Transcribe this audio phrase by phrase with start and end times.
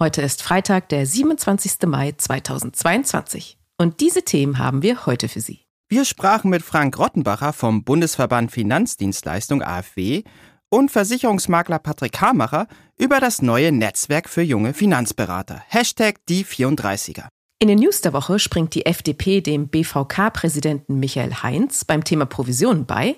[0.00, 1.86] Heute ist Freitag, der 27.
[1.86, 3.58] Mai 2022.
[3.78, 5.60] Und diese Themen haben wir heute für Sie.
[5.88, 10.24] Wir sprachen mit Frank Rottenbacher vom Bundesverband Finanzdienstleistung AfW
[10.68, 12.66] und Versicherungsmakler Patrick Hamacher
[12.98, 15.62] über das neue Netzwerk für junge Finanzberater.
[15.68, 17.28] Hashtag die 34er.
[17.60, 22.84] In den News der Woche springt die FDP dem BVK-Präsidenten Michael Heinz beim Thema Provisionen
[22.84, 23.14] bei.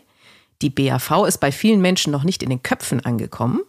[0.60, 3.62] Die BAV ist bei vielen Menschen noch nicht in den Köpfen angekommen.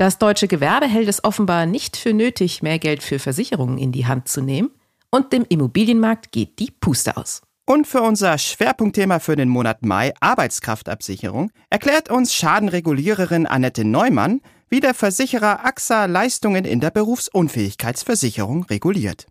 [0.00, 4.06] Das deutsche Gewerbe hält es offenbar nicht für nötig, mehr Geld für Versicherungen in die
[4.06, 4.70] Hand zu nehmen.
[5.10, 7.42] Und dem Immobilienmarkt geht die Puste aus.
[7.66, 14.40] Und für unser Schwerpunktthema für den Monat Mai, Arbeitskraftabsicherung, erklärt uns Schadenreguliererin Annette Neumann,
[14.70, 19.26] wie der Versicherer AXA Leistungen in der Berufsunfähigkeitsversicherung reguliert.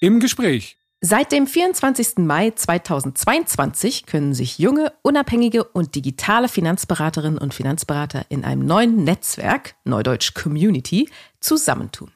[0.00, 0.76] Im Gespräch.
[1.04, 2.18] Seit dem 24.
[2.18, 9.74] Mai 2022 können sich junge, unabhängige und digitale Finanzberaterinnen und Finanzberater in einem neuen Netzwerk,
[9.82, 12.12] Neudeutsch Community, zusammentun.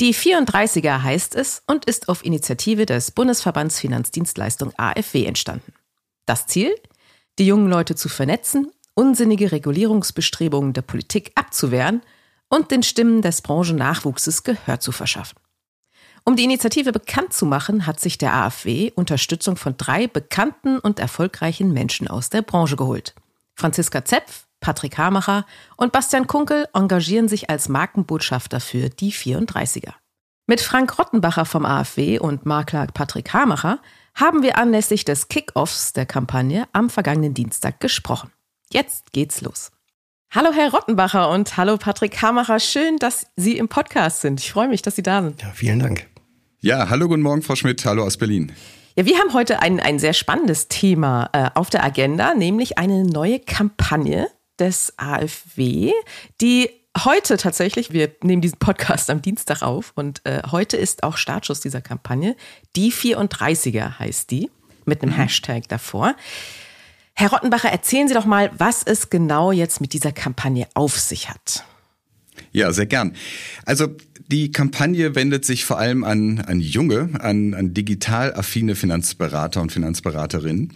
[0.00, 5.74] Die 34er heißt es und ist auf Initiative des Bundesverbands Finanzdienstleistung AfW entstanden.
[6.24, 6.74] Das Ziel?
[7.38, 12.00] Die jungen Leute zu vernetzen, unsinnige Regulierungsbestrebungen der Politik abzuwehren
[12.48, 15.43] und den Stimmen des Branchennachwuchses Gehör zu verschaffen.
[16.26, 20.98] Um die Initiative bekannt zu machen, hat sich der AfW Unterstützung von drei bekannten und
[20.98, 23.14] erfolgreichen Menschen aus der Branche geholt.
[23.56, 25.44] Franziska Zepf, Patrick Hamacher
[25.76, 29.92] und Bastian Kunkel engagieren sich als Markenbotschafter für die 34er.
[30.46, 33.78] Mit Frank Rottenbacher vom AfW und Makler Patrick Hamacher
[34.14, 38.30] haben wir anlässlich des Kick-Offs der Kampagne am vergangenen Dienstag gesprochen.
[38.72, 39.72] Jetzt geht's los.
[40.34, 42.60] Hallo Herr Rottenbacher und hallo Patrick Hamacher.
[42.60, 44.40] Schön, dass Sie im Podcast sind.
[44.40, 45.42] Ich freue mich, dass Sie da sind.
[45.42, 46.13] Ja, vielen Dank.
[46.64, 47.84] Ja, hallo, guten Morgen, Frau Schmidt.
[47.84, 48.50] Hallo aus Berlin.
[48.96, 53.04] Ja, wir haben heute ein, ein sehr spannendes Thema äh, auf der Agenda, nämlich eine
[53.04, 55.92] neue Kampagne des AfW,
[56.40, 56.70] die
[57.04, 61.60] heute tatsächlich, wir nehmen diesen Podcast am Dienstag auf und äh, heute ist auch Startschuss
[61.60, 62.34] dieser Kampagne.
[62.76, 64.50] Die 34er heißt die,
[64.86, 65.16] mit einem mhm.
[65.18, 66.16] Hashtag davor.
[67.12, 71.28] Herr Rottenbacher, erzählen Sie doch mal, was es genau jetzt mit dieser Kampagne auf sich
[71.28, 71.62] hat.
[72.52, 73.14] Ja, sehr gern.
[73.66, 73.88] Also
[74.34, 79.70] die Kampagne wendet sich vor allem an, an junge, an, an digital affine Finanzberater und
[79.70, 80.72] Finanzberaterinnen.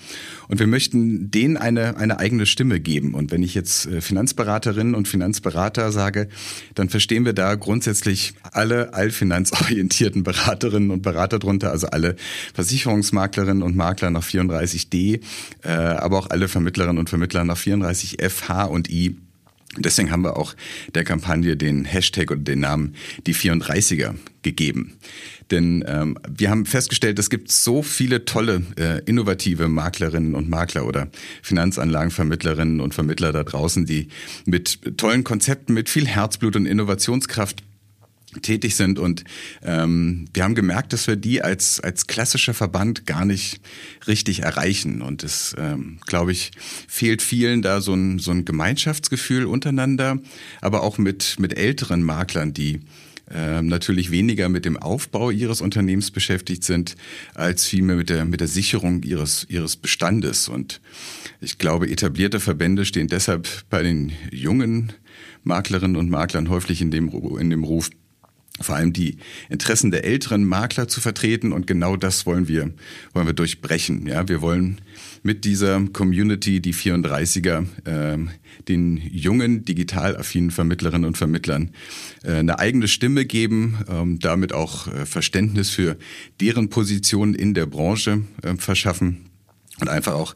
[0.47, 3.15] Und wir möchten denen eine, eine eigene Stimme geben.
[3.15, 6.29] Und wenn ich jetzt äh, Finanzberaterinnen und Finanzberater sage,
[6.77, 12.15] dann verstehen wir da grundsätzlich alle allfinanzorientierten Beraterinnen und Berater drunter, also alle
[12.55, 15.21] Versicherungsmaklerinnen und Makler nach 34d,
[15.65, 19.17] äh, aber auch alle Vermittlerinnen und Vermittler nach 34f, H und I
[19.83, 20.55] Deswegen haben wir auch
[20.95, 22.95] der Kampagne den Hashtag oder den Namen
[23.27, 24.99] die 34er gegeben.
[25.51, 30.87] Denn ähm, wir haben festgestellt, es gibt so viele tolle, äh, innovative Maklerinnen und Makler
[30.87, 31.09] oder
[31.43, 34.09] Finanzanlagenvermittlerinnen und Vermittler da draußen, die
[34.45, 37.63] mit tollen Konzepten, mit viel Herzblut und Innovationskraft
[38.43, 39.25] tätig sind und
[39.63, 43.61] ähm, wir haben gemerkt, dass wir die als als klassischer Verband gar nicht
[44.07, 46.51] richtig erreichen und es ähm, glaube ich
[46.87, 50.19] fehlt vielen da so ein so ein Gemeinschaftsgefühl untereinander,
[50.61, 52.81] aber auch mit mit älteren Maklern, die
[53.31, 56.97] ähm, natürlich weniger mit dem Aufbau ihres Unternehmens beschäftigt sind,
[57.35, 60.49] als vielmehr mit der, mit der Sicherung ihres, ihres Bestandes.
[60.49, 60.81] Und
[61.41, 64.95] ich glaube, etablierte Verbände stehen deshalb bei den jungen
[65.45, 67.91] Maklerinnen und Maklern häufig in dem, in dem Ruf,
[68.61, 72.71] vor allem die Interessen der älteren Makler zu vertreten und genau das wollen wir
[73.13, 74.07] wollen wir durchbrechen.
[74.07, 74.81] Ja, wir wollen
[75.23, 78.19] mit dieser Community die 34er äh,
[78.69, 81.71] den jungen digital affinen Vermittlerinnen und Vermittlern
[82.25, 85.97] äh, eine eigene Stimme geben, ähm, damit auch äh, Verständnis für
[86.41, 89.28] deren Position in der Branche äh, verschaffen
[89.81, 90.35] und einfach auch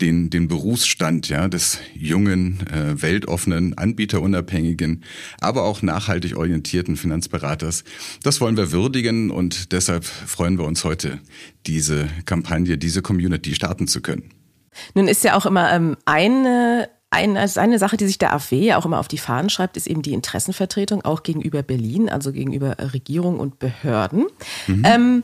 [0.00, 5.04] den, den Berufsstand ja, des jungen, äh, weltoffenen, anbieterunabhängigen,
[5.40, 7.84] aber auch nachhaltig orientierten Finanzberaters.
[8.22, 11.20] Das wollen wir würdigen und deshalb freuen wir uns heute,
[11.66, 14.30] diese Kampagne, diese Community starten zu können.
[14.94, 18.66] Nun ist ja auch immer ähm, eine eine, also eine Sache, die sich der AfW
[18.66, 22.32] ja auch immer auf die Fahnen schreibt, ist eben die Interessenvertretung, auch gegenüber Berlin, also
[22.32, 24.26] gegenüber Regierung und Behörden.
[24.68, 24.82] Mhm.
[24.84, 25.22] Ähm,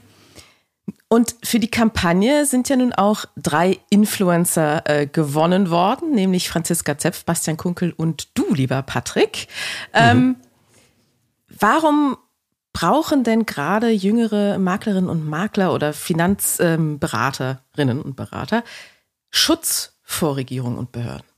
[1.09, 6.99] und für die Kampagne sind ja nun auch drei Influencer äh, gewonnen worden, nämlich Franziska
[6.99, 9.47] Zepf, Bastian Kunkel und du, lieber Patrick.
[9.93, 10.35] Ähm, mhm.
[11.49, 12.17] Warum
[12.73, 18.65] brauchen denn gerade jüngere Maklerinnen und Makler oder Finanzberaterinnen und Berater
[19.31, 21.36] Schutz vor Regierung und Behörden?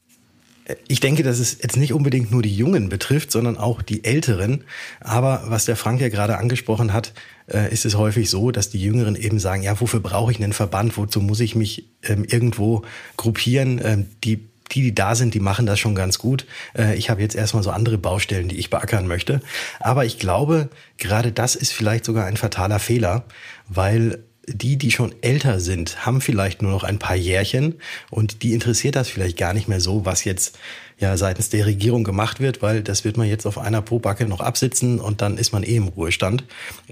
[0.87, 4.65] Ich denke, dass es jetzt nicht unbedingt nur die Jungen betrifft, sondern auch die Älteren.
[5.01, 7.15] Aber was der Frank ja gerade angesprochen hat,
[7.47, 10.53] äh, ist es häufig so, dass die Jüngeren eben sagen, ja, wofür brauche ich einen
[10.53, 10.97] Verband?
[10.97, 12.83] Wozu muss ich mich ähm, irgendwo
[13.17, 13.81] gruppieren?
[13.83, 16.47] Ähm, die die, die da sind, die machen das schon ganz gut.
[16.77, 19.41] Äh, ich habe jetzt erstmal so andere Baustellen, die ich beackern möchte.
[19.81, 20.69] Aber ich glaube,
[20.99, 23.25] gerade das ist vielleicht sogar ein fataler Fehler,
[23.69, 27.77] weil die, die schon älter sind, haben vielleicht nur noch ein paar Jährchen
[28.11, 30.59] und die interessiert das vielleicht gar nicht mehr so, was jetzt
[30.99, 34.41] ja seitens der Regierung gemacht wird, weil das wird man jetzt auf einer Pobacke noch
[34.41, 36.45] absitzen und dann ist man eh im Ruhestand.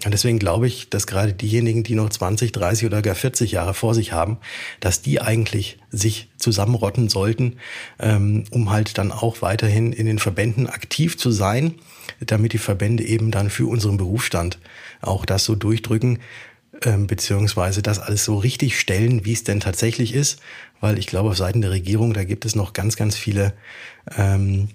[0.04, 3.74] Und deswegen glaube ich, dass gerade diejenigen, die noch 20, 30 oder gar 40 Jahre
[3.74, 4.38] vor sich haben,
[4.80, 7.56] dass die eigentlich sich zusammenrotten sollten,
[7.98, 11.74] ähm, um halt dann auch weiterhin in den Verbänden aktiv zu sein,
[12.20, 14.58] damit die Verbände eben dann für unseren Berufsstand
[15.00, 16.20] auch das so durchdrücken,
[16.84, 20.40] ähm, beziehungsweise das alles so richtig stellen, wie es denn tatsächlich ist,
[20.80, 23.54] weil ich glaube, auf Seiten der Regierung, da gibt es noch ganz, ganz viele,
[24.16, 24.68] ähm,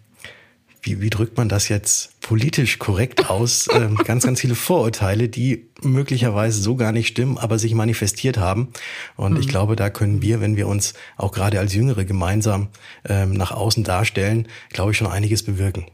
[0.83, 5.67] wie, wie drückt man das jetzt politisch korrekt aus, ähm, ganz, ganz viele Vorurteile, die
[5.83, 8.69] möglicherweise so gar nicht stimmen, aber sich manifestiert haben.
[9.15, 9.39] Und mhm.
[9.39, 12.69] ich glaube, da können wir, wenn wir uns auch gerade als Jüngere gemeinsam
[13.07, 15.85] ähm, nach außen darstellen, glaube ich, schon einiges bewirken.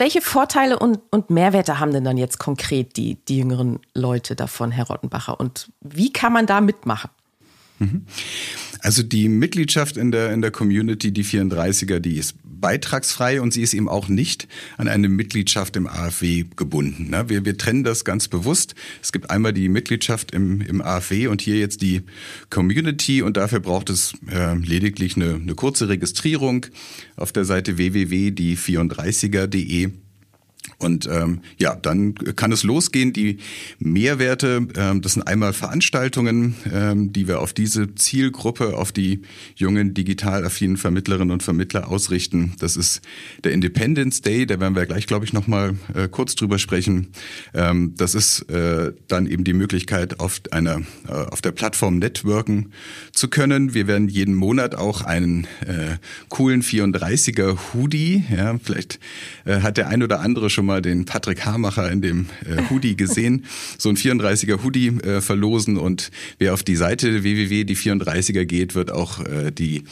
[0.00, 4.70] Welche Vorteile und, und Mehrwerte haben denn dann jetzt konkret die, die jüngeren Leute davon,
[4.70, 5.38] Herr Rottenbacher?
[5.38, 7.10] Und wie kann man da mitmachen?
[7.80, 8.06] Mhm.
[8.80, 13.62] Also die Mitgliedschaft in der, in der Community, die 34er, die ist beitragsfrei und sie
[13.62, 17.10] ist eben auch nicht an eine Mitgliedschaft im AfW gebunden.
[17.10, 17.28] Ne?
[17.28, 18.74] Wir, wir trennen das ganz bewusst.
[19.02, 22.02] Es gibt einmal die Mitgliedschaft im, im AfW und hier jetzt die
[22.50, 26.66] Community und dafür braucht es äh, lediglich eine, eine kurze Registrierung
[27.16, 29.90] auf der Seite www.die34er.de.
[30.80, 33.12] Und ähm, ja, dann kann es losgehen.
[33.12, 33.36] Die
[33.78, 39.20] Mehrwerte, ähm, das sind einmal Veranstaltungen, ähm, die wir auf diese Zielgruppe, auf die
[39.54, 42.54] jungen digital affinen Vermittlerinnen und Vermittler ausrichten.
[42.58, 43.02] Das ist
[43.44, 47.08] der Independence Day, da werden wir gleich, glaube ich, nochmal äh, kurz drüber sprechen.
[47.52, 52.72] Ähm, das ist äh, dann eben die Möglichkeit, auf einer äh, auf der Plattform networken
[53.12, 53.74] zu können.
[53.74, 55.98] Wir werden jeden Monat auch einen äh,
[56.30, 58.98] coolen 34er Hoodie, ja, vielleicht
[59.44, 62.96] äh, hat der ein oder andere schon mal den Patrick Hamacher in dem äh, Hoodie
[62.96, 63.46] gesehen.
[63.78, 69.24] so ein 34er Hoodie äh, verlosen und wer auf die Seite www.die34er geht, wird auch
[69.24, 69.84] äh, die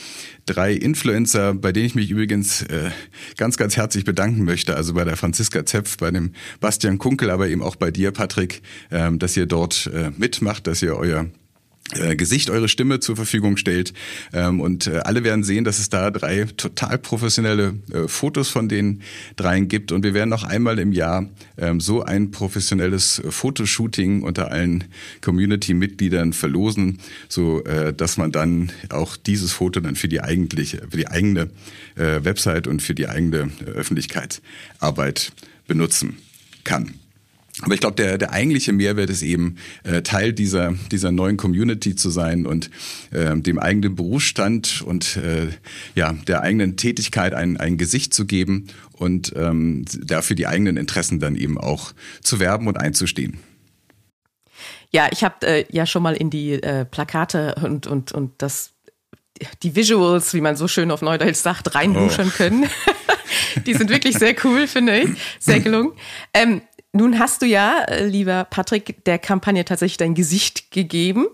[0.47, 2.91] drei Influencer, bei denen ich mich übrigens äh,
[3.37, 4.77] ganz, ganz herzlich bedanken möchte.
[4.77, 8.63] Also bei der Franziska Zepf, bei dem Bastian Kunkel, aber eben auch bei dir, Patrick,
[8.91, 11.27] äh, dass ihr dort äh, mitmacht, dass ihr euer
[12.17, 13.95] Gesicht eure Stimme zur Verfügung stellt.
[14.33, 18.69] Ähm, und äh, alle werden sehen, dass es da drei total professionelle äh, Fotos von
[18.69, 19.03] den
[19.37, 19.93] dreien gibt.
[19.93, 24.85] Und wir werden noch einmal im Jahr ähm, so ein professionelles Fotoshooting unter allen
[25.23, 26.99] Community-Mitgliedern verlosen,
[27.29, 27.63] so
[27.97, 31.51] dass man dann auch dieses Foto dann für die eigentliche, für die eigene
[31.97, 35.33] Website und für die eigene Öffentlichkeitsarbeit
[35.67, 36.19] benutzen
[36.65, 36.95] kann.
[37.63, 41.97] Aber ich glaube, der, der eigentliche Mehrwert ist eben, äh, Teil dieser, dieser neuen Community
[41.97, 42.71] zu sein und
[43.11, 45.49] äh, dem eigenen Berufsstand und äh,
[45.95, 51.19] ja, der eigenen Tätigkeit ein, ein Gesicht zu geben und ähm, dafür die eigenen Interessen
[51.19, 53.39] dann eben auch zu werben und einzustehen.
[54.91, 58.73] Ja, ich habe äh, ja schon mal in die äh, Plakate und, und, und das,
[59.63, 62.37] die Visuals, wie man so schön auf Neudeutsch sagt, reinbuschern oh.
[62.37, 62.67] können.
[63.67, 65.11] die sind wirklich sehr cool, finde ich.
[65.39, 65.93] Sehr gelungen.
[66.33, 71.27] Ähm, nun hast du ja, äh, lieber Patrick, der Kampagne tatsächlich dein Gesicht gegeben.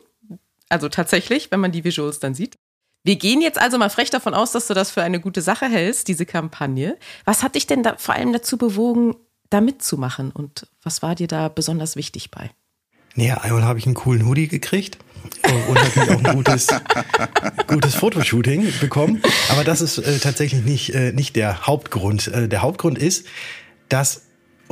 [0.68, 2.56] Also tatsächlich, wenn man die Visuals dann sieht.
[3.04, 5.66] Wir gehen jetzt also mal frech davon aus, dass du das für eine gute Sache
[5.66, 6.96] hältst, diese Kampagne.
[7.26, 9.14] Was hat dich denn da vor allem dazu bewogen,
[9.50, 10.30] da mitzumachen?
[10.30, 12.50] Und was war dir da besonders wichtig bei?
[13.14, 14.98] Naja, einmal habe ich einen coolen Hoodie gekriegt
[15.42, 16.68] und natürlich auch ein gutes,
[17.66, 19.22] gutes Fotoshooting bekommen.
[19.50, 22.28] Aber das ist äh, tatsächlich nicht, äh, nicht der Hauptgrund.
[22.28, 23.26] Äh, der Hauptgrund ist,
[23.88, 24.22] dass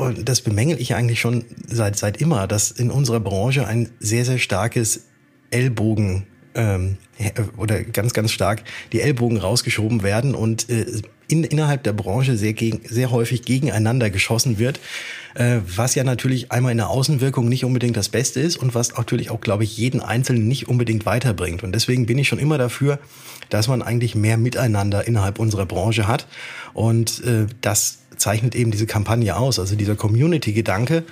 [0.02, 4.24] und das bemängel ich eigentlich schon seit, seit immer, dass in unserer Branche ein sehr,
[4.24, 5.04] sehr starkes
[5.50, 6.96] Ellbogen ähm,
[7.56, 10.86] oder ganz, ganz stark die Ellbogen rausgeschoben werden und äh,
[11.28, 14.80] in, innerhalb der Branche sehr, gegen, sehr häufig gegeneinander geschossen wird,
[15.34, 18.96] äh, was ja natürlich einmal in der Außenwirkung nicht unbedingt das Beste ist und was
[18.96, 21.62] natürlich auch, glaube ich, jeden Einzelnen nicht unbedingt weiterbringt.
[21.62, 22.98] Und deswegen bin ich schon immer dafür,
[23.48, 26.26] dass man eigentlich mehr Miteinander innerhalb unserer Branche hat
[26.74, 31.02] und äh, das zeichnet eben diese Kampagne aus, also dieser Community-Gedanke,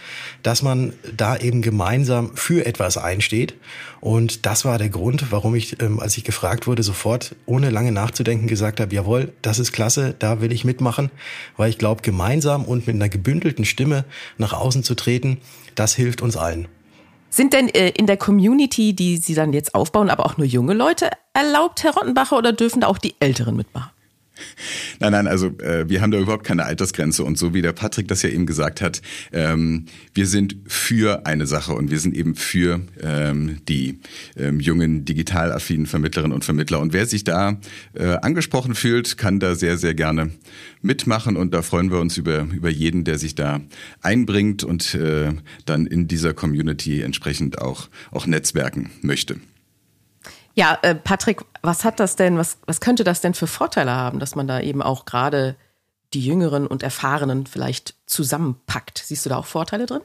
[0.42, 3.54] dass man da eben gemeinsam für etwas einsteht.
[4.00, 7.92] Und das war der Grund, warum ich, ähm, als ich gefragt wurde, sofort ohne lange
[7.92, 11.10] nachzudenken gesagt habe, jawohl, das ist klasse, da will ich mitmachen,
[11.56, 14.04] weil ich glaube, gemeinsam und mit einer gebündelten Stimme
[14.38, 15.38] nach außen zu treten,
[15.74, 16.68] das hilft uns allen.
[17.28, 20.74] Sind denn äh, in der Community, die Sie dann jetzt aufbauen, aber auch nur junge
[20.74, 23.90] Leute erlaubt, Herr Rottenbacher, oder dürfen da auch die Älteren mitmachen?
[24.98, 28.08] Nein, nein, also äh, wir haben da überhaupt keine Altersgrenze und so wie der Patrick
[28.08, 32.34] das ja eben gesagt hat, ähm, wir sind für eine Sache und wir sind eben
[32.34, 34.00] für ähm, die
[34.36, 37.58] ähm, jungen digital affinen Vermittlerinnen und Vermittler und wer sich da
[37.94, 40.30] äh, angesprochen fühlt, kann da sehr, sehr gerne
[40.82, 43.60] mitmachen und da freuen wir uns über, über jeden, der sich da
[44.00, 45.32] einbringt und äh,
[45.66, 49.36] dann in dieser Community entsprechend auch, auch netzwerken möchte.
[50.54, 54.18] Ja, äh, Patrick, was hat das denn, was, was könnte das denn für Vorteile haben,
[54.18, 55.56] dass man da eben auch gerade
[56.12, 59.02] die Jüngeren und Erfahrenen vielleicht zusammenpackt?
[59.04, 60.02] Siehst du da auch Vorteile drin?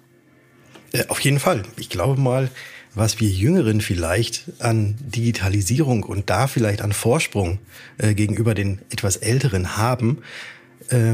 [0.92, 1.64] Äh, auf jeden Fall.
[1.78, 2.50] Ich glaube mal,
[2.94, 7.60] was wir Jüngeren vielleicht an Digitalisierung und da vielleicht an Vorsprung
[7.98, 10.22] äh, gegenüber den etwas Älteren haben,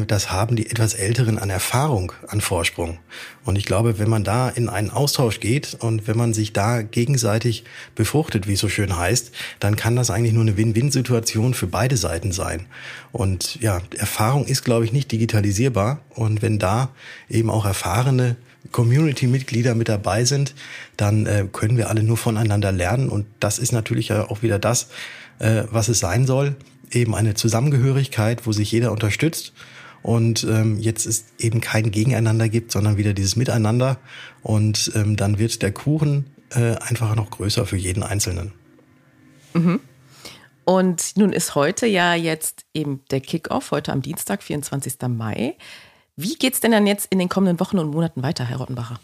[0.06, 3.00] das haben die etwas Älteren an Erfahrung, an Vorsprung.
[3.46, 6.82] Und ich glaube, wenn man da in einen Austausch geht und wenn man sich da
[6.82, 7.64] gegenseitig
[7.96, 11.96] befruchtet, wie es so schön heißt, dann kann das eigentlich nur eine Win-Win-Situation für beide
[11.96, 12.66] Seiten sein.
[13.14, 16.02] Und ja, Erfahrung ist, glaube ich, nicht digitalisierbar.
[16.10, 16.90] Und wenn da
[17.30, 18.36] eben auch erfahrene
[18.74, 20.54] Community-Mitglieder mit dabei sind,
[20.98, 23.08] dann äh, können wir alle nur voneinander lernen.
[23.08, 24.90] Und das ist natürlich auch wieder das,
[25.40, 26.56] äh, was es sein soll
[26.92, 29.54] eben eine Zusammengehörigkeit, wo sich jeder unterstützt
[30.02, 33.98] und ähm, jetzt ist eben kein Gegeneinander gibt, sondern wieder dieses Miteinander
[34.42, 38.52] und ähm, dann wird der Kuchen äh, einfach noch größer für jeden Einzelnen.
[39.54, 39.80] Mhm.
[40.64, 44.96] Und nun ist heute ja jetzt eben der Kickoff, heute am Dienstag, 24.
[45.10, 45.56] Mai.
[46.16, 49.00] Wie geht's denn dann jetzt in den kommenden Wochen und Monaten weiter, Herr Rottenbacher?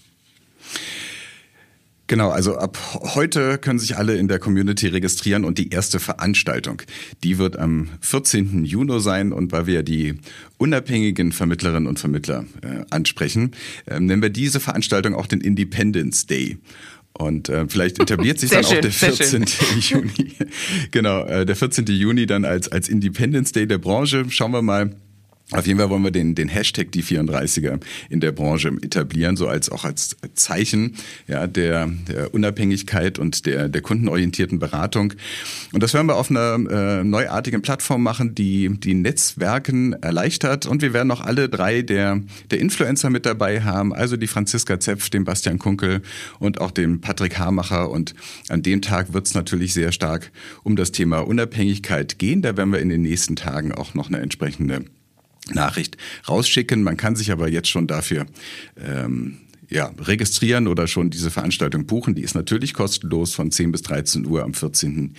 [2.08, 2.78] Genau, also ab
[3.16, 6.82] heute können sich alle in der Community registrieren und die erste Veranstaltung,
[7.24, 8.64] die wird am 14.
[8.64, 10.16] Juni sein und weil wir die
[10.58, 13.52] unabhängigen Vermittlerinnen und Vermittler äh, ansprechen,
[13.86, 16.58] äh, nennen wir diese Veranstaltung auch den Independence Day.
[17.12, 19.46] Und äh, vielleicht etabliert sich dann schön, auch der 14.
[19.82, 20.32] Juni.
[20.92, 21.86] genau, äh, der 14.
[21.88, 24.26] Juni dann als, als Independence Day der Branche.
[24.30, 24.96] Schauen wir mal,
[25.52, 29.48] auf jeden Fall wollen wir den, den Hashtag die 34er in der Branche etablieren, so
[29.48, 35.14] als auch als Zeichen ja, der, der Unabhängigkeit und der, der kundenorientierten Beratung.
[35.72, 40.66] Und das werden wir auf einer äh, neuartigen Plattform machen, die die Netzwerken erleichtert.
[40.66, 44.82] Und wir werden auch alle drei der, der Influencer mit dabei haben, also die Franziska
[44.82, 46.02] Zepf, den Bastian Kunkel
[46.40, 47.90] und auch den Patrick Hamacher.
[47.90, 48.16] Und
[48.50, 50.30] an dem Tag wird es natürlich sehr stark
[50.64, 52.42] um das Thema Unabhängigkeit gehen.
[52.42, 54.84] Da werden wir in den nächsten Tagen auch noch eine entsprechende
[55.54, 56.84] Nachricht rausschicken.
[56.84, 58.26] Man kann sich aber jetzt schon dafür
[58.78, 59.38] ähm,
[59.70, 62.16] ja, registrieren oder schon diese Veranstaltung buchen.
[62.16, 65.14] Die ist natürlich kostenlos von 10 bis 13 Uhr am 14.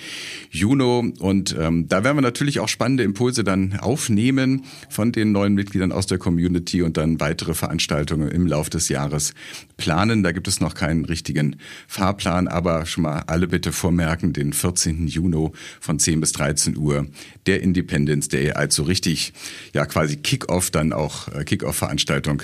[0.50, 0.78] Juni.
[1.18, 5.92] Und ähm, da werden wir natürlich auch spannende Impulse dann aufnehmen von den neuen Mitgliedern
[5.92, 9.34] aus der Community und dann weitere Veranstaltungen im Laufe des Jahres
[9.76, 10.22] planen.
[10.22, 15.08] Da gibt es noch keinen richtigen Fahrplan, aber schon mal alle bitte vormerken, den 14.
[15.08, 15.50] Juni
[15.80, 17.06] von 10 bis 13 Uhr,
[17.46, 19.32] der Independence Day, also richtig,
[19.74, 22.42] ja quasi Kick-Off dann auch, äh, Kick-Off-Veranstaltung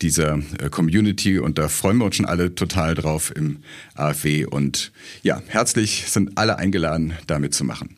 [0.00, 3.58] dieser äh, Community und da freuen wir uns schon alle total drauf im
[3.94, 4.46] AfW.
[4.46, 7.96] Und ja, herzlich sind alle eingeladen, da mitzumachen.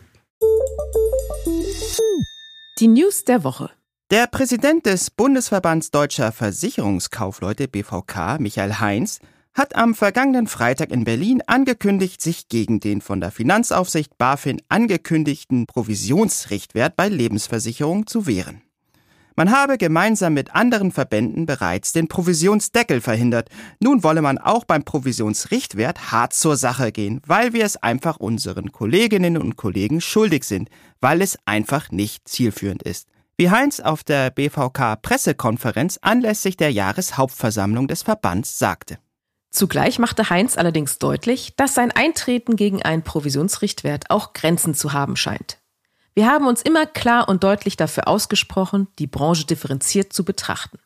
[2.79, 3.71] Die News der Woche.
[4.11, 9.21] Der Präsident des Bundesverbands Deutscher Versicherungskaufleute BVK, Michael Heinz,
[9.55, 15.67] hat am vergangenen Freitag in Berlin angekündigt, sich gegen den von der Finanzaufsicht BaFin angekündigten
[15.67, 18.63] Provisionsrichtwert bei Lebensversicherungen zu wehren.
[19.35, 23.49] Man habe gemeinsam mit anderen Verbänden bereits den Provisionsdeckel verhindert.
[23.81, 28.73] Nun wolle man auch beim Provisionsrichtwert hart zur Sache gehen, weil wir es einfach unseren
[28.73, 30.69] Kolleginnen und Kollegen schuldig sind,
[31.01, 33.09] weil es einfach nicht zielführend ist.
[33.39, 38.99] Wie Heinz auf der BVK Pressekonferenz anlässlich der Jahreshauptversammlung des Verbands sagte.
[39.53, 45.15] Zugleich machte Heinz allerdings deutlich, dass sein Eintreten gegen einen Provisionsrichtwert auch Grenzen zu haben
[45.15, 45.59] scheint.
[46.15, 50.79] Wir haben uns immer klar und deutlich dafür ausgesprochen, die Branche differenziert zu betrachten.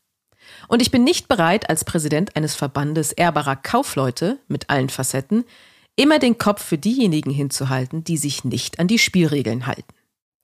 [0.66, 5.44] Und ich bin nicht bereit, als Präsident eines Verbandes ehrbarer Kaufleute mit allen Facetten
[5.94, 9.95] immer den Kopf für diejenigen hinzuhalten, die sich nicht an die Spielregeln halten.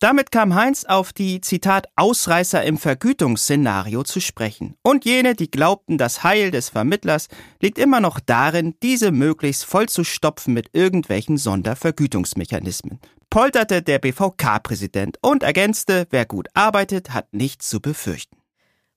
[0.03, 4.75] Damit kam Heinz auf die, Zitat, Ausreißer im Vergütungsszenario zu sprechen.
[4.83, 7.29] Und jene, die glaubten, das Heil des Vermittlers
[7.61, 12.99] liegt immer noch darin, diese möglichst voll zu stopfen mit irgendwelchen Sondervergütungsmechanismen.
[13.31, 18.39] Polterte der BVK-Präsident und ergänzte, wer gut arbeitet, hat nichts zu befürchten.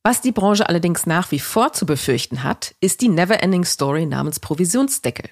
[0.01, 4.39] Was die Branche allerdings nach wie vor zu befürchten hat, ist die Never-Ending Story namens
[4.39, 5.29] Provisionsdeckel.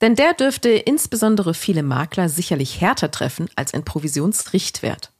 [0.00, 5.12] Denn der dürfte insbesondere viele Makler sicherlich härter treffen als ein Provisionsrichtwert.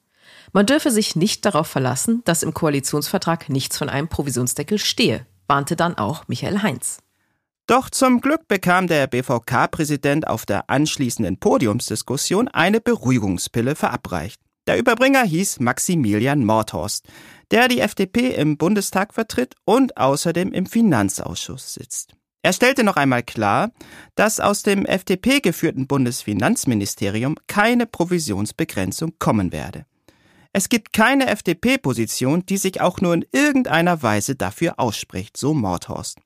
[0.52, 5.76] Man dürfe sich nicht darauf verlassen, dass im Koalitionsvertrag nichts von einem Provisionsdeckel stehe, warnte
[5.76, 6.99] dann auch Michael Heinz.
[7.66, 14.40] Doch zum Glück bekam der BVK-Präsident auf der anschließenden Podiumsdiskussion eine Beruhigungspille verabreicht.
[14.68, 17.06] Der Überbringer hieß Maximilian Mordhorst,
[17.50, 22.14] der die FDP im Bundestag vertritt und außerdem im Finanzausschuss sitzt.
[22.46, 23.72] Er stellte noch einmal klar,
[24.14, 29.84] dass aus dem FDP geführten Bundesfinanzministerium keine Provisionsbegrenzung kommen werde.
[30.52, 36.20] Es gibt keine FDP-Position, die sich auch nur in irgendeiner Weise dafür ausspricht, so Mordhorst.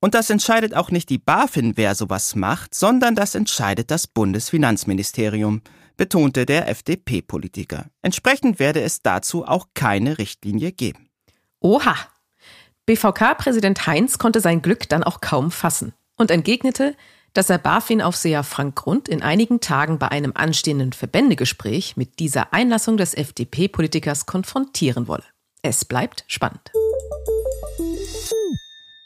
[0.00, 5.62] Und das entscheidet auch nicht die BaFin, wer sowas macht, sondern das entscheidet das Bundesfinanzministerium,
[5.96, 7.86] betonte der FDP-Politiker.
[8.02, 11.08] Entsprechend werde es dazu auch keine Richtlinie geben.
[11.58, 11.96] Oha,
[12.86, 16.94] BVK-Präsident Heinz konnte sein Glück dann auch kaum fassen und entgegnete,
[17.34, 22.96] dass er BaFin-Aufseher Frank Grund in einigen Tagen bei einem anstehenden Verbändegespräch mit dieser Einlassung
[22.96, 25.24] des FDP-Politikers konfrontieren wolle.
[25.62, 26.70] Es bleibt spannend.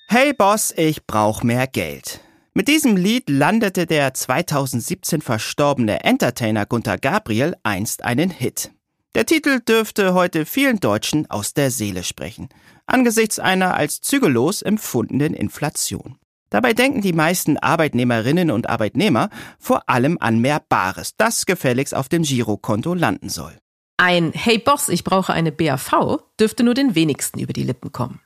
[0.08, 2.20] Hey Boss, ich brauch mehr Geld.
[2.52, 8.72] Mit diesem Lied landete der 2017 verstorbene Entertainer Gunther Gabriel einst einen Hit.
[9.16, 12.48] Der Titel dürfte heute vielen Deutschen aus der Seele sprechen,
[12.90, 16.16] angesichts einer als zügellos empfundenen Inflation.
[16.50, 22.08] Dabei denken die meisten Arbeitnehmerinnen und Arbeitnehmer vor allem an mehr Bares, das gefälligst auf
[22.08, 23.56] dem Girokonto landen soll.
[23.96, 28.20] Ein Hey Boss, ich brauche eine BAV dürfte nur den wenigsten über die Lippen kommen.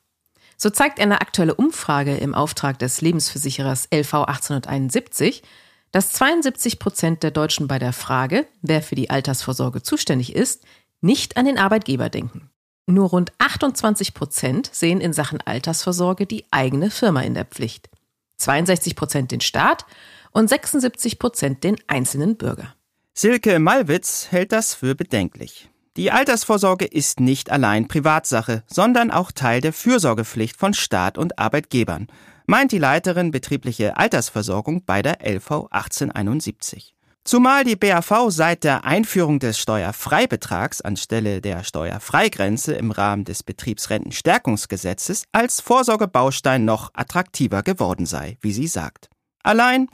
[0.57, 5.43] So zeigt eine aktuelle Umfrage im Auftrag des Lebensversicherers LV 1871,
[5.91, 10.65] dass 72 Prozent der Deutschen bei der Frage, wer für die Altersvorsorge zuständig ist,
[11.01, 12.51] nicht an den Arbeitgeber denken.
[12.87, 17.89] Nur rund 28 Prozent sehen in Sachen Altersvorsorge die eigene Firma in der Pflicht.
[18.37, 19.87] 62 Prozent den Staat
[20.33, 22.75] und 76 Prozent den einzelnen Bürger.
[23.15, 25.71] Silke Malwitz hält das für bedenklich.
[25.97, 32.09] Die Altersvorsorge ist nicht allein Privatsache, sondern auch Teil der Fürsorgepflicht von Staat und Arbeitgebern
[32.47, 36.94] meint die Leiterin betriebliche Altersversorgung bei der LV 1871.
[37.27, 45.25] Zumal die BAV seit der Einführung des Steuerfreibetrags anstelle der Steuerfreigrenze im Rahmen des Betriebsrentenstärkungsgesetzes
[45.33, 49.09] als Vorsorgebaustein noch attraktiver geworden sei, wie sie sagt.
[49.43, 49.89] Allein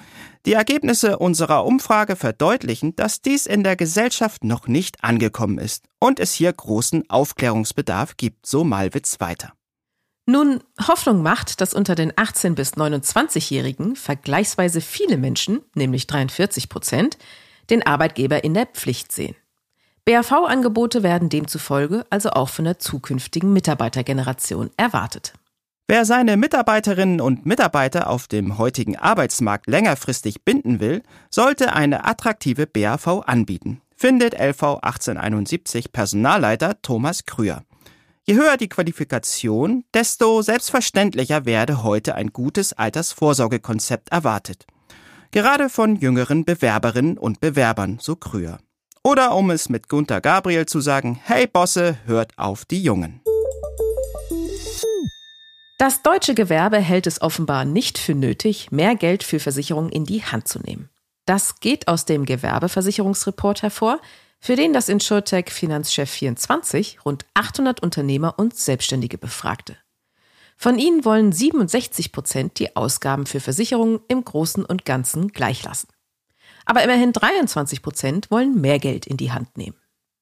[0.44, 6.18] die Ergebnisse unserer Umfrage verdeutlichen, dass dies in der Gesellschaft noch nicht angekommen ist und
[6.18, 9.52] es hier großen Aufklärungsbedarf gibt, so Malwitz weiter.
[10.26, 17.18] Nun, Hoffnung macht, dass unter den 18- bis 29-Jährigen vergleichsweise viele Menschen, nämlich 43 Prozent,
[17.70, 19.35] den Arbeitgeber in der Pflicht sehen.
[20.04, 25.35] BAV-Angebote werden demzufolge also auch von der zukünftigen Mitarbeitergeneration erwartet.
[25.87, 32.68] Wer seine Mitarbeiterinnen und Mitarbeiter auf dem heutigen Arbeitsmarkt längerfristig binden will, sollte eine attraktive
[32.68, 37.64] BAV anbieten, findet LV 1871 Personalleiter Thomas Krüger.
[38.26, 44.66] Je höher die Qualifikation, desto selbstverständlicher werde heute ein gutes Altersvorsorgekonzept erwartet.
[45.30, 48.59] Gerade von jüngeren Bewerberinnen und Bewerbern, so Krüher.
[49.02, 53.22] Oder um es mit Gunther Gabriel zu sagen, hey Bosse, hört auf die Jungen.
[55.78, 60.22] Das deutsche Gewerbe hält es offenbar nicht für nötig, mehr Geld für Versicherungen in die
[60.22, 60.90] Hand zu nehmen.
[61.24, 64.00] Das geht aus dem Gewerbeversicherungsreport hervor,
[64.40, 69.76] für den das Insurtech Finanzchef 24 rund 800 Unternehmer und Selbstständige befragte.
[70.57, 75.88] Von ihnen wollen 67 Prozent die Ausgaben für Versicherungen im Großen und Ganzen gleich lassen.
[76.66, 79.76] Aber immerhin 23 Prozent wollen mehr Geld in die Hand nehmen.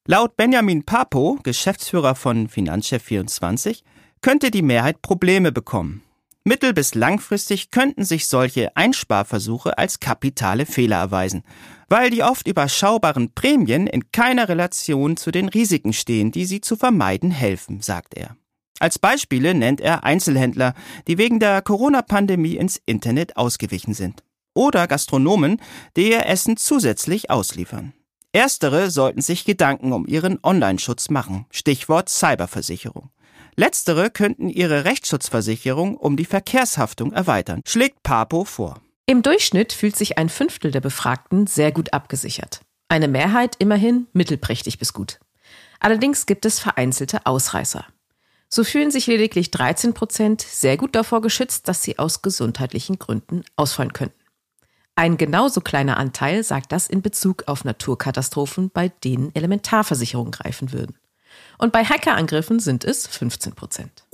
[0.06, 3.84] Laut Benjamin Papo, Geschäftsführer von Finanzchef 24,
[4.20, 6.02] könnte die Mehrheit Probleme bekommen.
[6.48, 11.44] Mittel- bis langfristig könnten sich solche Einsparversuche als kapitale Fehler erweisen,
[11.90, 16.74] weil die oft überschaubaren Prämien in keiner Relation zu den Risiken stehen, die sie zu
[16.76, 18.34] vermeiden helfen, sagt er.
[18.80, 20.72] Als Beispiele nennt er Einzelhändler,
[21.06, 24.24] die wegen der Corona-Pandemie ins Internet ausgewichen sind.
[24.54, 25.60] Oder Gastronomen,
[25.98, 27.92] die ihr Essen zusätzlich ausliefern.
[28.32, 31.44] Erstere sollten sich Gedanken um ihren Online-Schutz machen.
[31.50, 33.10] Stichwort Cyberversicherung.
[33.58, 38.80] Letztere könnten ihre Rechtsschutzversicherung um die Verkehrshaftung erweitern, schlägt Papo vor.
[39.04, 42.60] Im Durchschnitt fühlt sich ein Fünftel der Befragten sehr gut abgesichert.
[42.88, 45.18] Eine Mehrheit immerhin mittelprächtig bis gut.
[45.80, 47.84] Allerdings gibt es vereinzelte Ausreißer.
[48.48, 53.42] So fühlen sich lediglich 13 Prozent sehr gut davor geschützt, dass sie aus gesundheitlichen Gründen
[53.56, 54.20] ausfallen könnten.
[54.94, 60.97] Ein genauso kleiner Anteil sagt das in Bezug auf Naturkatastrophen, bei denen Elementarversicherungen greifen würden.
[61.58, 64.04] Und bei Hackerangriffen sind es 15 Prozent.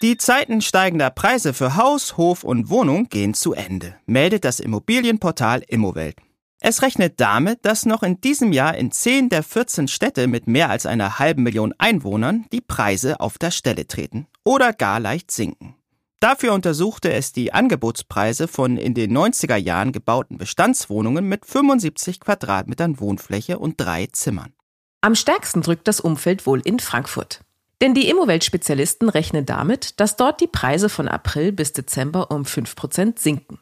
[0.00, 5.62] Die Zeiten steigender Preise für Haus, Hof und Wohnung gehen zu Ende, meldet das Immobilienportal
[5.66, 6.16] Immowelt.
[6.60, 10.70] Es rechnet damit, dass noch in diesem Jahr in 10 der 14 Städte mit mehr
[10.70, 15.74] als einer halben Million Einwohnern die Preise auf der Stelle treten oder gar leicht sinken.
[16.20, 22.98] Dafür untersuchte es die Angebotspreise von in den 90er Jahren gebauten Bestandswohnungen mit 75 Quadratmetern
[22.98, 24.52] Wohnfläche und drei Zimmern.
[25.00, 27.40] Am stärksten drückt das Umfeld wohl in Frankfurt.
[27.80, 33.18] Denn die Immowelt-Spezialisten rechnen damit, dass dort die Preise von April bis Dezember um 5%
[33.18, 33.60] sinken.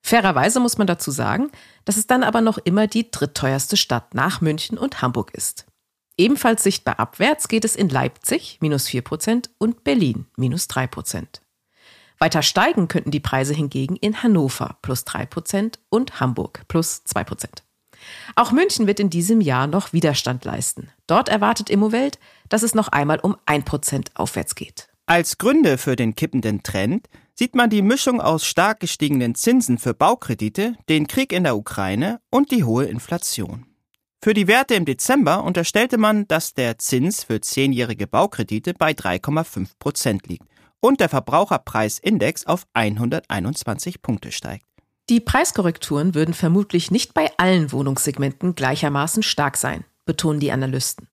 [0.00, 1.50] Fairerweise muss man dazu sagen,
[1.84, 5.66] dass es dann aber noch immer die drittteuerste Stadt nach München und Hamburg ist.
[6.16, 11.26] Ebenfalls sichtbar abwärts geht es in Leipzig minus 4% und Berlin minus 3%.
[12.18, 17.62] Weiter steigen könnten die Preise hingegen in Hannover plus 3% und Hamburg plus 2%.
[18.36, 20.90] Auch München wird in diesem Jahr noch Widerstand leisten.
[21.06, 22.18] Dort erwartet Immowelt,
[22.48, 24.88] dass es noch einmal um 1% aufwärts geht.
[25.06, 29.94] Als Gründe für den kippenden Trend sieht man die Mischung aus stark gestiegenen Zinsen für
[29.94, 33.64] Baukredite, den Krieg in der Ukraine und die hohe Inflation.
[34.20, 39.70] Für die Werte im Dezember unterstellte man, dass der Zins für zehnjährige Baukredite bei 3,5
[39.78, 40.44] Prozent liegt
[40.80, 44.67] und der Verbraucherpreisindex auf 121 Punkte steigt.
[45.08, 51.08] Die Preiskorrekturen würden vermutlich nicht bei allen Wohnungssegmenten gleichermaßen stark sein, betonen die Analysten.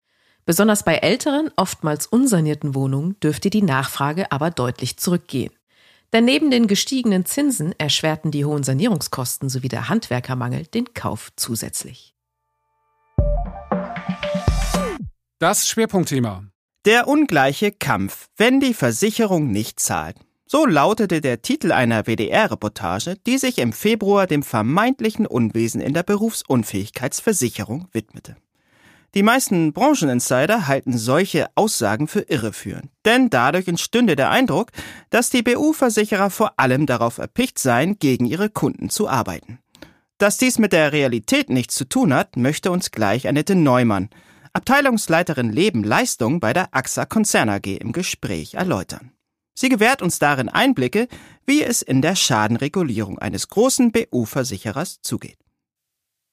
[0.45, 5.53] Besonders bei älteren, oftmals unsanierten Wohnungen dürfte die Nachfrage aber deutlich zurückgehen.
[6.12, 12.13] Denn neben den gestiegenen Zinsen erschwerten die hohen Sanierungskosten sowie der Handwerkermangel den Kauf zusätzlich.
[15.39, 16.43] Das Schwerpunktthema.
[16.84, 20.17] Der ungleiche Kampf, wenn die Versicherung nicht zahlt.
[20.47, 26.03] So lautete der Titel einer WDR-Reportage, die sich im Februar dem vermeintlichen Unwesen in der
[26.03, 28.36] Berufsunfähigkeitsversicherung widmete.
[29.15, 34.71] Die meisten Brancheninsider halten solche Aussagen für irreführend, denn dadurch entstünde der Eindruck,
[35.10, 39.60] dass die BU-Versicherer vor allem darauf erpicht seien, gegen ihre Kunden zu arbeiten.
[40.19, 44.10] Dass dies mit der Realität nichts zu tun hat, möchte uns gleich Annette Neumann,
[44.53, 49.12] Abteilungsleiterin Leben Leistung bei der AXA Konzern AG im Gespräch erläutern.
[49.58, 51.08] Sie gewährt uns darin Einblicke,
[51.46, 55.38] wie es in der Schadenregulierung eines großen BU-Versicherers zugeht.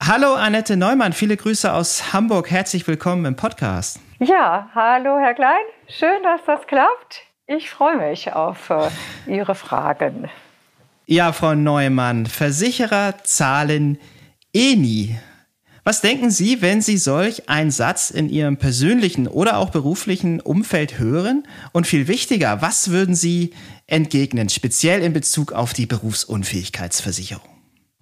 [0.03, 2.51] Hallo Annette Neumann, viele Grüße aus Hamburg.
[2.51, 4.01] Herzlich willkommen im Podcast.
[4.19, 5.63] Ja, hallo Herr Klein.
[5.87, 7.23] Schön, dass das klappt.
[7.47, 8.89] Ich freue mich auf äh,
[9.29, 10.29] Ihre Fragen.
[11.07, 14.01] Ja, Frau Neumann, Versicherer zahlen
[14.53, 15.17] eh nie.
[15.85, 21.01] Was denken Sie, wenn Sie solch einen Satz in Ihrem persönlichen oder auch beruflichen Umfeld
[21.01, 21.49] hören?
[21.73, 23.53] Und viel wichtiger, was würden Sie
[23.88, 27.49] entgegnen, speziell in Bezug auf die Berufsunfähigkeitsversicherung?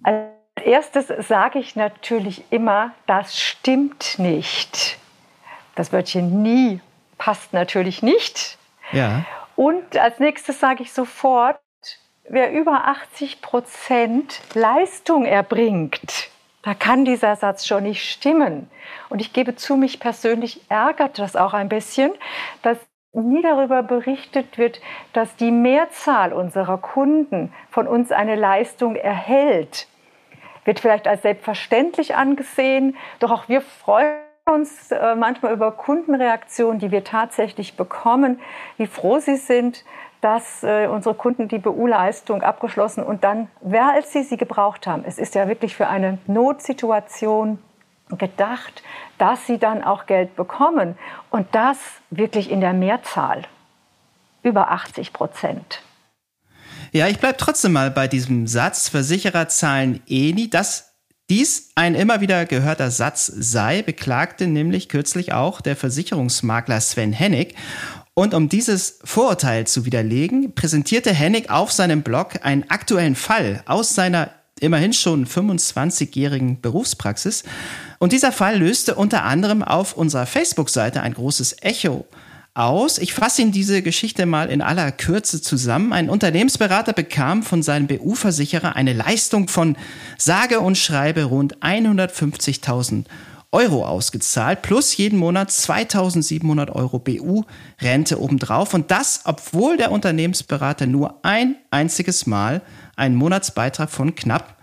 [0.03, 0.21] Also
[0.63, 4.99] erstes sage ich natürlich immer, das stimmt nicht.
[5.73, 6.81] Das Wörtchen nie
[7.17, 8.59] passt natürlich nicht.
[8.91, 9.25] Ja.
[9.55, 11.59] Und als nächstes sage ich sofort,
[12.29, 16.30] wer über 80 Prozent Leistung erbringt,
[16.63, 18.69] da kann dieser Satz schon nicht stimmen.
[19.09, 22.11] Und ich gebe zu, mich persönlich ärgert das auch ein bisschen,
[22.61, 22.77] dass
[23.13, 24.81] nie darüber berichtet wird,
[25.13, 29.87] dass die Mehrzahl unserer Kunden von uns eine Leistung erhält
[30.65, 32.97] wird vielleicht als selbstverständlich angesehen.
[33.19, 38.39] Doch auch wir freuen uns äh, manchmal über Kundenreaktionen, die wir tatsächlich bekommen,
[38.77, 39.83] wie froh sie sind,
[40.21, 45.03] dass äh, unsere Kunden die BU-Leistung abgeschlossen und dann, wer als sie sie gebraucht haben.
[45.05, 47.59] Es ist ja wirklich für eine Notsituation
[48.17, 48.83] gedacht,
[49.17, 50.97] dass sie dann auch Geld bekommen
[51.29, 51.77] und das
[52.09, 53.43] wirklich in der Mehrzahl
[54.43, 55.81] über 80 Prozent.
[56.91, 60.91] Ja, ich bleib trotzdem mal bei diesem Satz, Versicherer zahlen eh nie, dass
[61.29, 67.55] dies ein immer wieder gehörter Satz sei, beklagte nämlich kürzlich auch der Versicherungsmakler Sven Hennig.
[68.21, 73.95] Und um dieses Vorurteil zu widerlegen, präsentierte Hennig auf seinem Blog einen aktuellen Fall aus
[73.95, 74.29] seiner
[74.59, 77.43] immerhin schon 25-jährigen Berufspraxis.
[77.97, 82.05] Und dieser Fall löste unter anderem auf unserer Facebook-Seite ein großes Echo
[82.53, 82.99] aus.
[82.99, 85.91] Ich fasse Ihnen diese Geschichte mal in aller Kürze zusammen.
[85.91, 89.75] Ein Unternehmensberater bekam von seinem BU-Versicherer eine Leistung von
[90.19, 98.73] sage und schreibe rund 150.000 Euro ausgezahlt, plus jeden Monat 2700 Euro BU-Rente obendrauf.
[98.73, 102.61] Und das, obwohl der Unternehmensberater nur ein einziges Mal
[102.95, 104.55] einen Monatsbeitrag von knapp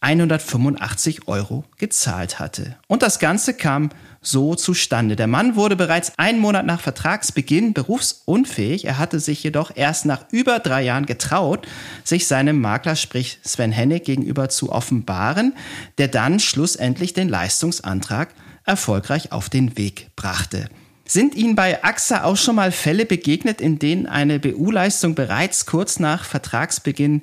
[0.00, 2.76] 185 Euro gezahlt hatte.
[2.86, 5.16] Und das Ganze kam so zustande.
[5.16, 8.84] Der Mann wurde bereits einen Monat nach Vertragsbeginn berufsunfähig.
[8.84, 11.66] Er hatte sich jedoch erst nach über drei Jahren getraut,
[12.04, 15.54] sich seinem Makler, sprich Sven Hennig, gegenüber zu offenbaren,
[15.98, 20.68] der dann schlussendlich den Leistungsantrag erfolgreich auf den Weg brachte.
[21.08, 26.00] Sind Ihnen bei AXA auch schon mal Fälle begegnet, in denen eine BU-Leistung bereits kurz
[26.00, 27.22] nach Vertragsbeginn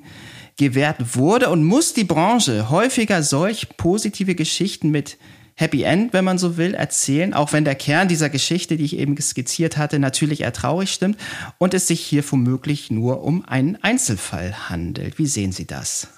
[0.56, 1.50] gewährt wurde?
[1.50, 5.18] Und muss die Branche häufiger solch positive Geschichten mit
[5.56, 8.98] Happy End, wenn man so will, erzählen, auch wenn der Kern dieser Geschichte, die ich
[8.98, 11.16] eben skizziert hatte, natürlich eher traurig stimmt
[11.58, 15.18] und es sich hier womöglich nur um einen Einzelfall handelt.
[15.18, 16.08] Wie sehen Sie das?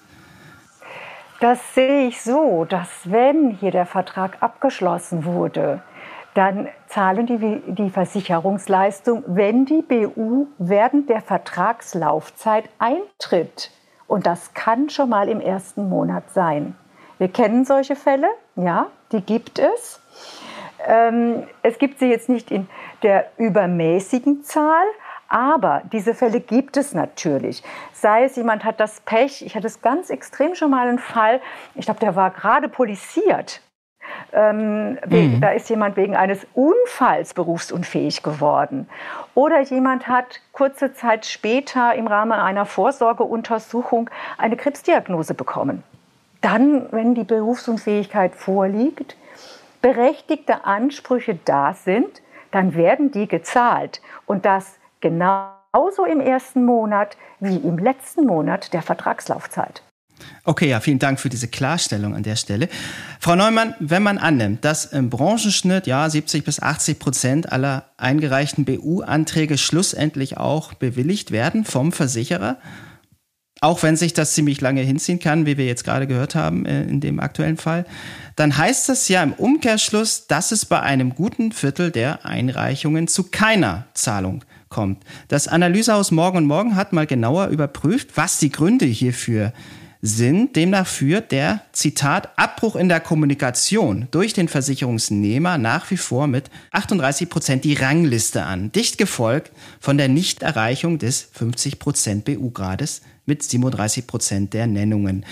[1.41, 5.83] Das sehe ich so, dass wenn hier der Vertrag abgeschlossen wurde,
[6.33, 13.71] dann zahlen die die Versicherungsleistung, wenn die BU während der Vertragslaufzeit eintritt.
[14.07, 16.77] Und das kann schon mal im ersten Monat sein.
[17.19, 20.01] Wir kennen solche Fälle, ja, die gibt es.
[20.87, 22.69] Ähm, es gibt sie jetzt nicht in
[23.03, 24.85] der übermäßigen Zahl,
[25.29, 27.63] aber diese Fälle gibt es natürlich.
[27.93, 31.41] Sei es jemand hat das Pech, ich hatte es ganz extrem schon mal einen Fall,
[31.75, 33.61] ich glaube, der war gerade polisiert.
[34.33, 35.41] Ähm, mhm.
[35.41, 38.89] Da ist jemand wegen eines Unfalls berufsunfähig geworden.
[39.35, 45.83] Oder jemand hat kurze Zeit später im Rahmen einer Vorsorgeuntersuchung eine Krebsdiagnose bekommen
[46.47, 49.17] dann, wenn die Berufsunfähigkeit vorliegt,
[49.83, 54.01] berechtigte Ansprüche da sind, dann werden die gezahlt.
[54.27, 59.83] Und das genauso im ersten Monat wie im letzten Monat der Vertragslaufzeit.
[60.45, 62.69] Okay, ja, vielen Dank für diese Klarstellung an der Stelle.
[63.21, 68.65] Frau Neumann, wenn man annimmt, dass im Branchenschnitt ja 70 bis 80 Prozent aller eingereichten
[68.65, 72.59] BU-Anträge schlussendlich auch bewilligt werden vom Versicherer,
[73.61, 76.83] auch wenn sich das ziemlich lange hinziehen kann, wie wir jetzt gerade gehört haben äh,
[76.83, 77.87] in dem aktuellen Fall,
[78.37, 83.25] dann heißt das ja im Umkehrschluss, dass es bei einem guten Viertel der Einreichungen zu
[83.25, 85.03] keiner Zahlung kommt.
[85.29, 89.86] Das Analysehaus Morgen und Morgen hat mal genauer überprüft, was die Gründe hierfür sind.
[90.07, 96.51] Demnach führt der, Zitat, Abbruch in der Kommunikation durch den Versicherungsnehmer nach wie vor mit
[96.71, 103.43] 38 Prozent die Rangliste an, dicht gefolgt von der Nichterreichung des 50 Prozent BU-Grades mit
[103.43, 105.25] 37 Prozent der Nennungen.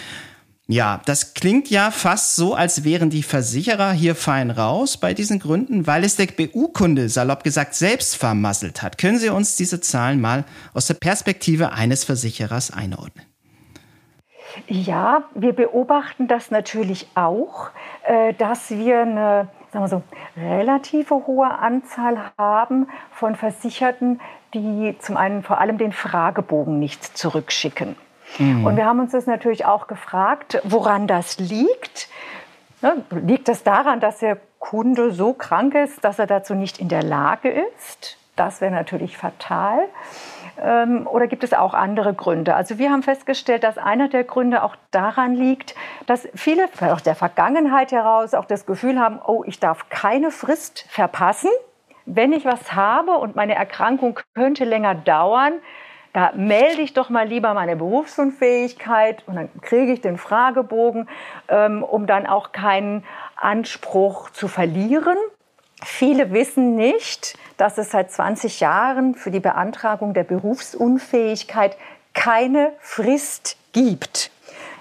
[0.66, 5.38] Ja, das klingt ja fast so, als wären die Versicherer hier fein raus bei diesen
[5.38, 8.98] Gründen, weil es der BU-Kunde salopp gesagt selbst vermasselt hat.
[8.98, 13.24] Können Sie uns diese Zahlen mal aus der Perspektive eines Versicherers einordnen?
[14.66, 17.70] Ja, wir beobachten das natürlich auch,
[18.04, 20.02] äh, dass wir eine sagen wir so,
[20.36, 24.20] relative hohe Anzahl haben von Versicherten,
[24.54, 27.96] die zum einen vor allem den Fragebogen nicht zurückschicken.
[28.38, 28.64] Mhm.
[28.64, 32.08] Und wir haben uns das natürlich auch gefragt, woran das liegt.
[32.82, 36.88] Ne, liegt es daran, dass der Kunde so krank ist, dass er dazu nicht in
[36.88, 38.16] der Lage ist?
[38.36, 39.80] Das wäre natürlich fatal.
[40.60, 42.54] Ähm, oder gibt es auch andere Gründe?
[42.54, 45.74] Also wir haben festgestellt, dass einer der Gründe auch daran liegt,
[46.06, 50.86] dass viele aus der Vergangenheit heraus auch das Gefühl haben, oh, ich darf keine Frist
[50.88, 51.50] verpassen.
[52.06, 55.54] Wenn ich was habe und meine Erkrankung könnte länger dauern,
[56.12, 61.08] da melde ich doch mal lieber meine Berufsunfähigkeit und dann kriege ich den Fragebogen,
[61.48, 63.04] ähm, um dann auch keinen
[63.36, 65.16] Anspruch zu verlieren.
[65.82, 71.76] Viele wissen nicht, dass es seit 20 Jahren für die Beantragung der Berufsunfähigkeit
[72.14, 74.30] keine Frist gibt.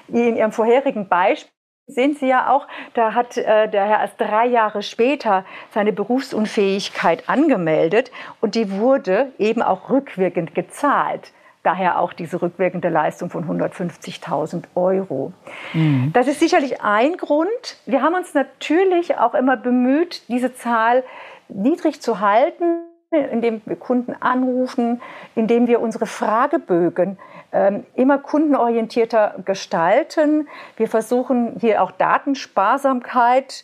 [0.07, 1.49] In Ihrem vorherigen Beispiel
[1.87, 7.27] sehen Sie ja auch, da hat äh, der Herr erst drei Jahre später seine Berufsunfähigkeit
[7.27, 11.33] angemeldet und die wurde eben auch rückwirkend gezahlt.
[11.63, 15.31] Daher auch diese rückwirkende Leistung von 150.000 Euro.
[15.73, 16.11] Mhm.
[16.13, 17.77] Das ist sicherlich ein Grund.
[17.85, 21.03] Wir haben uns natürlich auch immer bemüht, diese Zahl
[21.47, 25.01] niedrig zu halten, indem wir Kunden anrufen,
[25.35, 27.17] indem wir unsere Fragebögen
[27.53, 30.47] ähm, immer kundenorientierter gestalten.
[30.75, 33.63] Wir versuchen hier auch Datensparsamkeit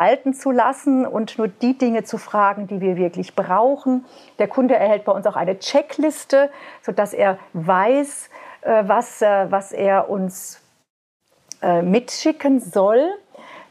[0.00, 4.06] halten zu lassen und nur die Dinge zu fragen, die wir wirklich brauchen.
[4.38, 8.30] Der Kunde erhält bei uns auch eine Checkliste, sodass er weiß,
[8.62, 10.62] äh, was, äh, was er uns
[11.62, 13.10] äh, mitschicken soll.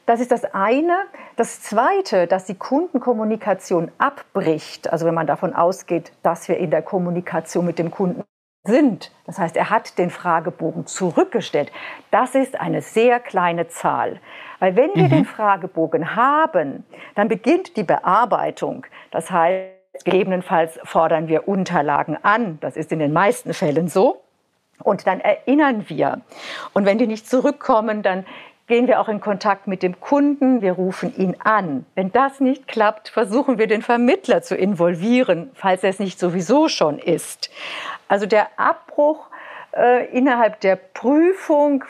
[0.05, 0.97] Das ist das eine.
[1.35, 6.83] Das zweite, dass die Kundenkommunikation abbricht, also wenn man davon ausgeht, dass wir in der
[6.83, 8.23] Kommunikation mit dem Kunden
[8.63, 11.71] sind, das heißt, er hat den Fragebogen zurückgestellt,
[12.11, 14.19] das ist eine sehr kleine Zahl.
[14.59, 15.09] Weil wenn wir mhm.
[15.09, 16.83] den Fragebogen haben,
[17.15, 18.85] dann beginnt die Bearbeitung.
[19.11, 22.59] Das heißt, gegebenenfalls fordern wir Unterlagen an.
[22.61, 24.21] Das ist in den meisten Fällen so.
[24.83, 26.21] Und dann erinnern wir.
[26.73, 28.25] Und wenn die nicht zurückkommen, dann
[28.69, 31.85] gehen wir auch in Kontakt mit dem Kunden, wir rufen ihn an.
[31.95, 36.69] Wenn das nicht klappt, versuchen wir den Vermittler zu involvieren, falls er es nicht sowieso
[36.69, 37.49] schon ist.
[38.07, 39.27] Also der Abbruch
[39.75, 41.83] äh, innerhalb der Prüfung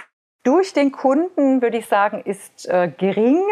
[0.44, 3.44] durch den Kunden, würde ich sagen, ist äh, gering.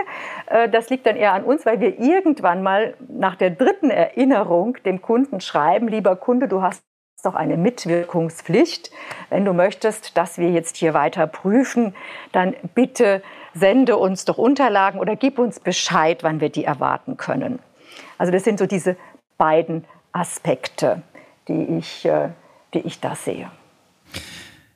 [0.46, 4.78] Äh, das liegt dann eher an uns, weil wir irgendwann mal nach der dritten Erinnerung
[4.86, 6.87] dem Kunden schreiben, lieber Kunde, du hast
[7.24, 8.92] doch eine Mitwirkungspflicht.
[9.30, 11.96] Wenn du möchtest, dass wir jetzt hier weiter prüfen,
[12.32, 13.24] dann bitte
[13.56, 17.58] sende uns doch Unterlagen oder gib uns Bescheid, wann wir die erwarten können.
[18.20, 18.98] Also das sind so diese
[19.38, 21.02] beiden Aspekte,
[21.48, 22.30] die ich, äh,
[22.76, 23.50] die ich da sehe.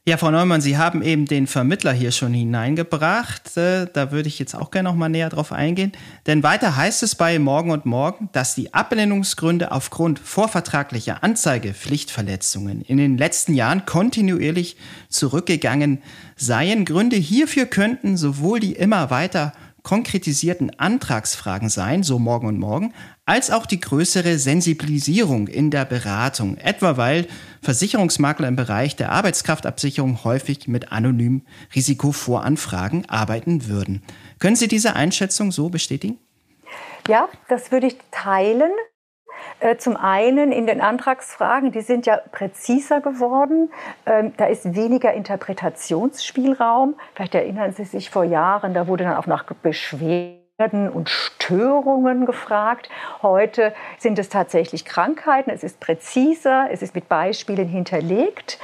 [0.04, 3.56] Ja, Frau Neumann, Sie haben eben den Vermittler hier schon hineingebracht.
[3.56, 5.92] Äh, da würde ich jetzt auch gerne noch mal näher drauf eingehen.
[6.26, 12.98] Denn weiter heißt es bei Morgen und Morgen, dass die Ablehnungsgründe aufgrund vorvertraglicher Anzeigepflichtverletzungen in
[12.98, 14.76] den letzten Jahren kontinuierlich
[15.08, 16.02] zurückgegangen
[16.36, 16.86] seien.
[16.86, 19.54] Gründe hierfür könnten sowohl die immer weiter
[19.84, 22.94] konkretisierten Antragsfragen sein, so morgen und morgen,
[23.26, 27.28] als auch die größere Sensibilisierung in der Beratung, etwa weil
[27.62, 34.04] Versicherungsmakler im Bereich der Arbeitskraftabsicherung häufig mit anonymen Risikovoranfragen arbeiten würden.
[34.40, 36.18] Können Sie diese Einschätzung so bestätigen?
[37.08, 38.72] Ja, das würde ich teilen.
[39.62, 43.72] Äh, zum einen in den Antragsfragen, die sind ja präziser geworden.
[44.08, 46.96] Ähm, da ist weniger Interpretationsspielraum.
[47.14, 52.90] Vielleicht erinnern Sie sich vor Jahren, da wurde dann auch nach Beschwerden und Störungen gefragt.
[53.22, 55.52] Heute sind es tatsächlich Krankheiten.
[55.52, 58.60] Es ist präziser, es ist mit Beispielen hinterlegt,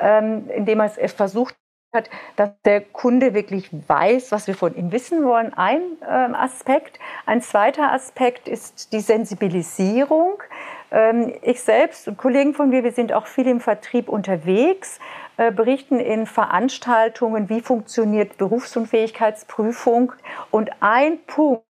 [0.00, 1.54] ähm, indem man es versucht
[1.92, 5.52] hat, dass der Kunde wirklich weiß, was wir von ihm wissen wollen.
[5.54, 6.98] Ein ähm, Aspekt.
[7.26, 10.42] Ein zweiter Aspekt ist die Sensibilisierung.
[10.92, 15.00] Ähm, ich selbst und Kollegen von mir, wir sind auch viel im Vertrieb unterwegs,
[15.36, 20.12] äh, berichten in Veranstaltungen, wie funktioniert Berufsunfähigkeitsprüfung.
[20.50, 21.64] Und ein Punkt,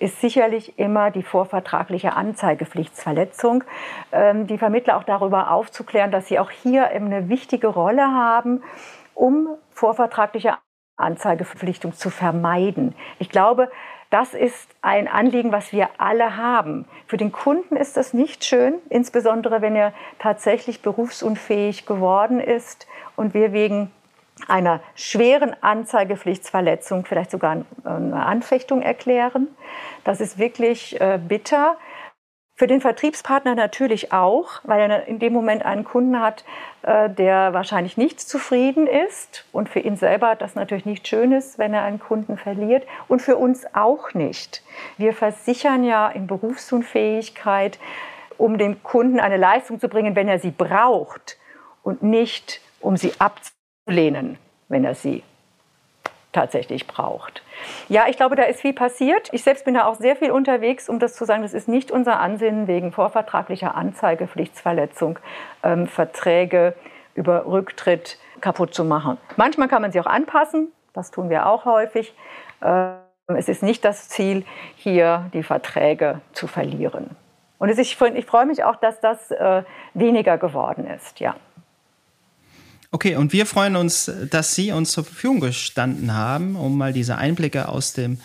[0.00, 3.64] ist sicherlich immer die vorvertragliche Anzeigepflichtsverletzung.
[4.12, 8.62] Ähm, die Vermittler auch darüber aufzuklären, dass sie auch hier eine wichtige Rolle haben
[9.18, 10.56] um vorvertragliche
[10.96, 12.94] Anzeigeverpflichtung zu vermeiden.
[13.18, 13.70] Ich glaube,
[14.10, 16.86] das ist ein Anliegen, was wir alle haben.
[17.06, 23.34] Für den Kunden ist das nicht schön, insbesondere wenn er tatsächlich berufsunfähig geworden ist und
[23.34, 23.90] wir wegen
[24.46, 29.48] einer schweren Anzeigepflichtsverletzung vielleicht sogar eine Anfechtung erklären.
[30.04, 31.76] Das ist wirklich äh, bitter.
[32.58, 36.44] Für den Vertriebspartner natürlich auch, weil er in dem Moment einen Kunden hat,
[36.82, 41.60] äh, der wahrscheinlich nicht zufrieden ist und für ihn selber das natürlich nicht schön ist,
[41.60, 44.64] wenn er einen Kunden verliert und für uns auch nicht.
[44.96, 47.78] Wir versichern ja in Berufsunfähigkeit,
[48.38, 51.38] um dem Kunden eine Leistung zu bringen, wenn er sie braucht
[51.84, 55.22] und nicht um sie abzulehnen, wenn er sie
[56.32, 57.42] tatsächlich braucht.
[57.88, 59.28] Ja, ich glaube, da ist viel passiert.
[59.32, 61.90] Ich selbst bin da auch sehr viel unterwegs, um das zu sagen, das ist nicht
[61.90, 65.18] unser Ansinnen, wegen vorvertraglicher Anzeigepflichtsverletzung
[65.62, 66.74] ähm, Verträge
[67.14, 69.18] über Rücktritt kaputt zu machen.
[69.36, 72.14] Manchmal kann man sie auch anpassen, das tun wir auch häufig.
[72.62, 72.94] Ähm,
[73.26, 74.44] es ist nicht das Ziel,
[74.76, 77.16] hier die Verträge zu verlieren.
[77.58, 79.64] Und ich, ich freue mich auch, dass das äh,
[79.94, 81.34] weniger geworden ist, ja.
[82.90, 87.16] Okay, und wir freuen uns, dass Sie uns zur Verfügung gestanden haben, um mal diese
[87.16, 88.18] Einblicke aus dem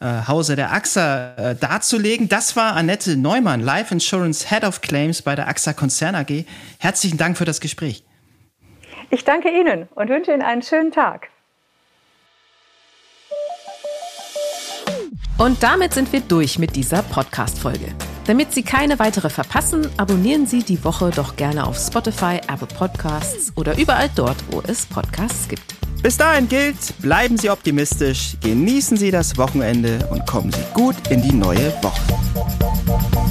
[0.00, 2.28] äh, Hause der AXA äh, darzulegen.
[2.28, 6.44] Das war Annette Neumann, Life Insurance Head of Claims bei der AXA Konzern AG.
[6.78, 8.04] Herzlichen Dank für das Gespräch.
[9.10, 11.28] Ich danke Ihnen und wünsche Ihnen einen schönen Tag.
[15.38, 17.92] Und damit sind wir durch mit dieser Podcast-Folge.
[18.26, 23.52] Damit Sie keine weitere verpassen, abonnieren Sie die Woche doch gerne auf Spotify, Apple Podcasts
[23.54, 25.74] oder überall dort, wo es Podcasts gibt.
[26.02, 31.20] Bis dahin gilt, bleiben Sie optimistisch, genießen Sie das Wochenende und kommen Sie gut in
[31.20, 33.23] die neue Woche.